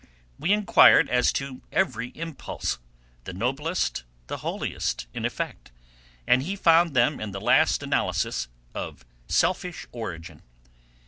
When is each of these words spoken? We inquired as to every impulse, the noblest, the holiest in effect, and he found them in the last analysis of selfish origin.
We 0.39 0.51
inquired 0.51 1.09
as 1.11 1.31
to 1.33 1.61
every 1.71 2.07
impulse, 2.15 2.79
the 3.25 3.33
noblest, 3.33 4.03
the 4.25 4.37
holiest 4.37 5.05
in 5.13 5.25
effect, 5.25 5.71
and 6.25 6.41
he 6.41 6.55
found 6.55 6.95
them 6.95 7.19
in 7.19 7.33
the 7.33 7.39
last 7.39 7.83
analysis 7.83 8.47
of 8.73 9.05
selfish 9.27 9.85
origin. 9.91 10.41